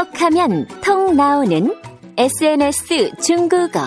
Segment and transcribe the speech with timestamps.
[0.00, 1.74] 톡하면 통 나오는
[2.16, 3.80] SNS 중국어.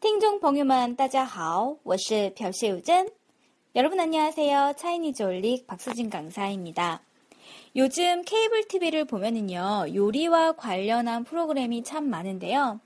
[0.00, 3.08] 听众朋友们，大家好，我是朴秀珍。
[3.76, 4.74] 여러분 안녕하세요.
[4.76, 7.00] 차이니즈 올릭 박수진 강사입니다.
[7.76, 12.80] 요즘 케이블 TV를 보면은요, 요리와 관련한 프로그램이 참 많은데요.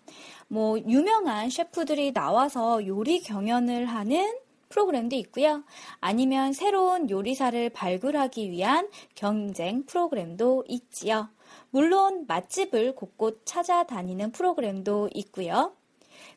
[0.48, 4.34] 뭐, 유명한 셰프들이 나와서 요리 경연을 하는
[4.69, 5.63] 프로그램도 있고요.
[5.99, 11.29] 아니면 새로운 요리사를 발굴하기 위한 경쟁 프로그램도 있지요.
[11.69, 15.73] 물론 맛집을 곳곳 찾아다니는 프로그램도 있고요.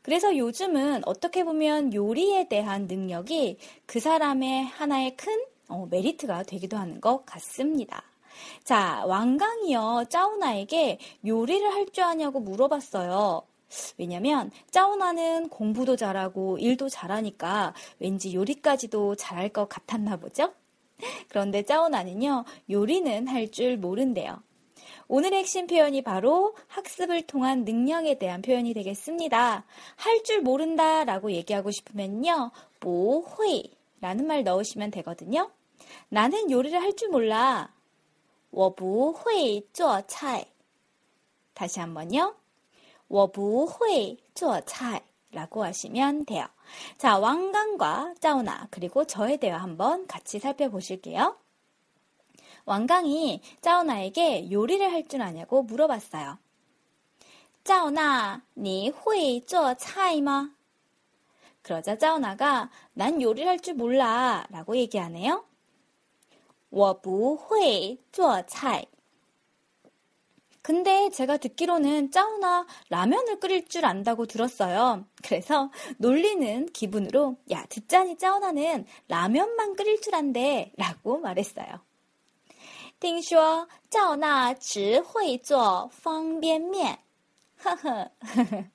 [0.03, 7.01] 그래서 요즘은 어떻게 보면 요리에 대한 능력이 그 사람의 하나의 큰 어, 메리트가 되기도 하는
[7.01, 8.03] 것 같습니다.
[8.65, 13.43] 자, 왕강이요, 짜오나에게 요리를 할 줄 아냐고 물어봤어요.
[13.98, 20.54] 왜냐면 짜오나는 공부도 잘하고 일도 잘하니까 왠지 요리까지도 잘할 것 같았나 보죠?
[21.28, 24.42] 그런데 짜오나는요, 요리는 할 줄 모른대요.
[25.08, 29.66] 오늘의 핵심 표현이 바로 학습을 통한 능력에 대한 표현이 되겠습니다.
[29.98, 35.52] 할 줄 모른다 라고 얘기하고 싶으면요, 뭐会 라는 말 넣으시면 되거든요.
[36.10, 37.70] 나는 요리를 할 줄 몰라.
[38.52, 40.46] 我不会做菜.
[41.54, 42.36] 다시 한번요.
[43.10, 46.48] 我不会做菜 라고 하시면 돼요.
[46.98, 51.38] 자, 왕강과 짜오나 그리고 저의 대화 한번 같이 살펴보실게요.
[52.66, 56.40] 왕강이 짜오나에게 요리를 할 줄 아냐고 물어봤어요.
[57.64, 60.52] 짜오나, 你会做菜吗?
[61.62, 65.46] 그러자 짜오나가 난 요리를 할 줄 몰라 라고 얘기하네요.
[66.70, 68.86] 我不会做菜.
[70.62, 75.06] 근데 제가 듣기로는 짜오나 라면을 끓일 줄 안다고 들었어요.
[75.24, 81.82] 그래서 놀리는 기분으로 야 듣자니 짜오나는 라면만 끓일 줄 안대 라고 말했어요.
[83.00, 86.98] 听说赵娜只会做方便面.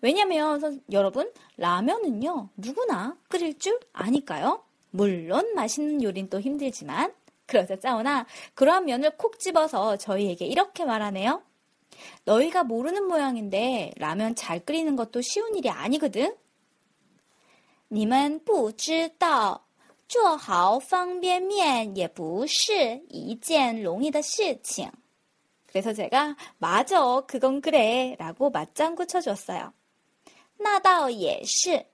[0.00, 4.62] 왜냐면 선, 여러분 라면은요 누구나 끓일 줄 아니까요.
[4.90, 7.12] 물론 맛있는 요리는 또 힘들지만
[7.50, 11.42] 그러자 짜오나 그러한 면을 콕 집어서 저희에게 이렇게 말하네요.
[12.24, 16.36] 너희가 모르는 모양인데 라면 잘 끓이는 것도 쉬운 일이 아니거든.
[17.88, 19.64] 你们不知道
[20.08, 24.90] 做好方便面也不是一件容易的事情.
[25.66, 29.72] 그래서 제가 맞아 그건 그래 라고 맞장구 쳐줬어요.
[30.58, 31.86] 那倒也是.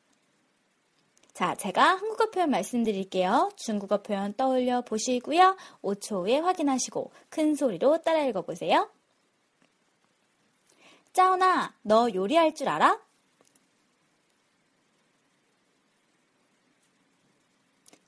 [1.37, 3.51] 자, 제가 한국어 표현 말씀드릴게요.
[3.57, 5.57] 중국어 표현 떠올려 보시고요.
[5.83, 8.91] 5초 후에 확인하시고 큰 소리로 따라 읽어보세요.
[11.13, 13.01] 짜오나, 너 요리할 줄 알아?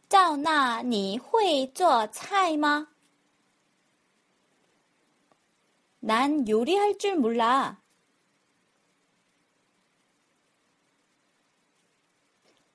[0.09, 2.87] 赵娜，你会做菜吗？
[5.98, 7.81] 난요리할줄몰라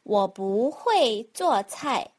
[0.03, 2.11] 我不会做菜。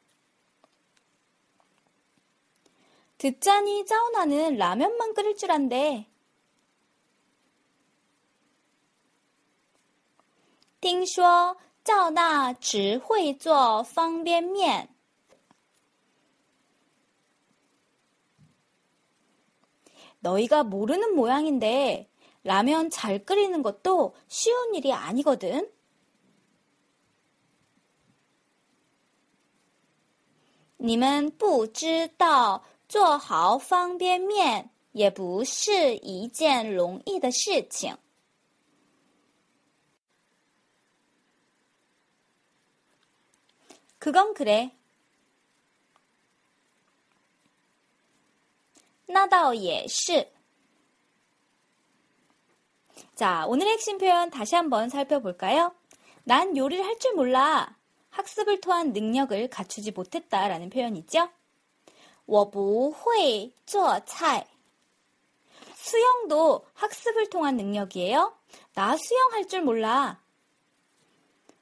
[3.19, 6.07] 듣자니짜오나는라면만끓일줄안대
[10.81, 14.89] 听说赵娜只会做方便面。
[20.21, 22.11] 너희가 모르는 모양인데
[22.43, 25.71] 라면 잘 끓이는 것도 쉬운 일이 아니거든.
[30.85, 37.97] 你们不知道做好方便面也不是一件容易的事情。
[44.01, 44.71] 그건 그래.
[49.07, 50.33] 那倒也是.
[53.15, 55.75] 자, 오늘의 핵심 표현 다시 한번 살펴볼까요?
[56.25, 57.77] 난 요리를 할 줄 몰라.
[58.15, 61.29] 학습을 통한 능력을 갖추지 못했다라는 표현이죠.
[62.27, 64.47] 我不会做菜.
[65.75, 68.35] 수영도 학습을 통한 능력이에요.
[68.75, 70.21] 나 수영할 줄 몰라.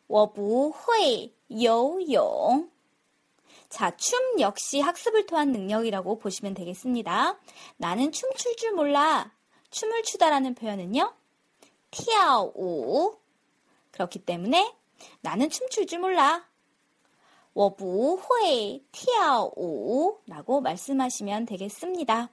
[0.09, 2.71] 我不会游泳.
[3.69, 7.39] 자, 춤 역시 학습을 통한 능력이라고 보시면 되겠습니다.
[7.77, 9.33] 나는 춤출 줄 몰라.
[9.71, 11.15] 춤을 추다라는 표현은요.
[11.91, 13.17] 跳舞.
[13.91, 14.75] 그렇기 때문에
[15.21, 16.45] 나는 춤출 줄 몰라.
[17.55, 22.31] 我不会跳舞 라고 말씀하시면 되겠습니다.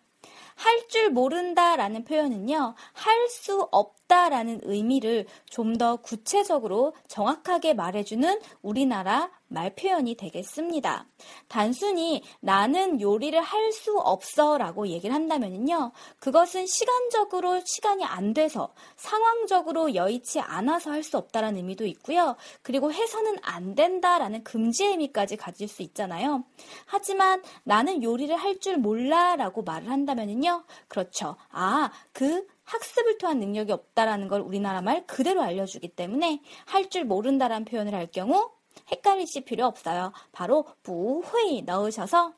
[0.55, 7.74] 할 줄 모른다 라는 표현은요, 할 수 없 다 라는 의미를 좀 더 구체적으로 정확하게
[7.74, 11.06] 말해주는 우리나라 말 표현이 되겠습니다.
[11.48, 19.94] 단순히 나는 요리를 할 수 없어 라고 얘기를 한다면요, 그것은 시간적으로 시간이 안 돼서 상황적으로
[19.94, 22.36] 여의치 않아서 할 수 없다라는 의미도 있고요.
[22.62, 26.44] 그리고 해서는 안 된다라는 금지의 의미까지 가질 수 있잖아요.
[26.86, 31.36] 하지만 나는 요리를 할 줄 몰라 라고 말을 한다면요, 그렇죠.
[31.50, 37.65] 아, 그 학습을 통한 능력이 없다라는 걸 우리나라 말 그대로 알려주기 때문에 할 줄 모른다라는
[37.65, 38.51] 표현을 할 경우
[38.91, 40.11] 헷갈리실 필요 없어요.
[40.31, 42.33] 바로 不会 넣으셔서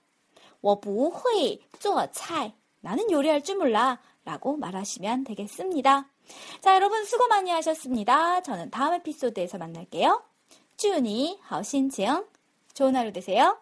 [0.62, 6.07] 我不会做菜 나는 요리할 줄 몰라 라고 말하시면 되겠습니다.
[6.62, 8.41] 자, 여러분 수고 많이 하셨습니다.
[8.41, 10.21] 저는 다음 에피소드에서 만날게요.
[10.77, 12.25] 祝你好心情
[12.74, 13.57] 좋은 하루 되세요.